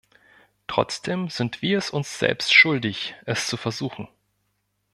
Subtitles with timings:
[0.65, 4.07] Trotzdem sind wir es uns selbst schuldig, es zu versuchen.